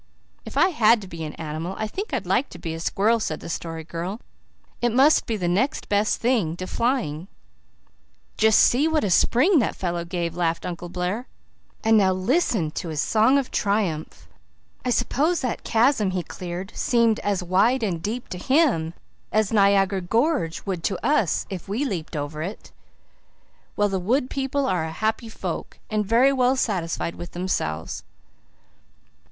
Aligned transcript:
"If 0.45 0.57
I 0.57 0.69
had 0.69 0.99
to 1.01 1.07
be 1.07 1.23
an 1.25 1.33
animal 1.35 1.75
I 1.77 1.85
think 1.87 2.11
I'd 2.11 2.25
like 2.25 2.49
to 2.49 2.57
be 2.57 2.73
a 2.73 2.79
squirrel," 2.79 3.19
said 3.19 3.39
the 3.39 3.49
Story 3.49 3.83
Girl. 3.83 4.19
"It 4.81 4.91
must 4.91 5.27
be 5.27 5.37
next 5.47 5.89
best 5.89 6.19
thing 6.19 6.57
to 6.57 6.65
flying." 6.65 7.27
"Just 8.35 8.57
see 8.57 8.87
what 8.87 9.03
a 9.03 9.11
spring 9.11 9.59
that 9.59 9.75
fellow 9.75 10.03
gave," 10.03 10.35
laughed 10.35 10.65
Uncle 10.65 10.89
Blair. 10.89 11.27
"And 11.83 11.99
now 11.99 12.13
listen 12.13 12.71
to 12.71 12.89
his 12.89 12.99
song 12.99 13.37
of 13.37 13.51
triumph! 13.51 14.27
I 14.83 14.89
suppose 14.89 15.41
that 15.41 15.63
chasm 15.63 16.09
he 16.09 16.23
cleared 16.23 16.71
seemed 16.75 17.19
as 17.19 17.43
wide 17.43 17.83
and 17.83 18.01
deep 18.01 18.27
to 18.29 18.39
him 18.39 18.95
as 19.31 19.53
Niagara 19.53 20.01
Gorge 20.01 20.65
would 20.65 20.83
to 20.85 21.05
us 21.05 21.45
if 21.47 21.69
we 21.69 21.85
leaped 21.85 22.15
over 22.15 22.41
it. 22.41 22.71
Well, 23.75 23.87
the 23.89 23.99
wood 23.99 24.31
people 24.31 24.65
are 24.65 24.83
a 24.85 24.91
happy 24.93 25.29
folk 25.29 25.77
and 25.91 26.03
very 26.03 26.33
well 26.33 26.55
satisfied 26.55 27.13
with 27.13 27.33
themselves." 27.33 28.03